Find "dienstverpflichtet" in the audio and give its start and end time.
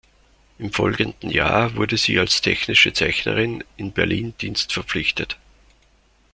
4.41-5.37